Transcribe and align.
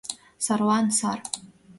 —Сарлан— 0.45 0.85
сар! 0.97 1.19